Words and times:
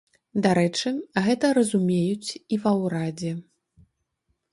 Дарэчы, 0.43 0.91
гэта 1.27 1.51
разумеюць 1.57 2.29
і 2.57 2.59
ва 2.65 2.71
ўрадзе. 2.83 3.31